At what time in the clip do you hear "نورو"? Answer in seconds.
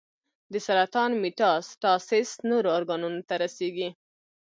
2.49-2.69